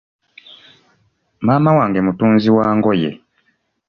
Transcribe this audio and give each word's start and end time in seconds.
Maama 1.45 1.71
wange 1.77 1.99
mutunzi 2.05 2.49
wa 2.57 2.67
ngoye. 2.77 3.09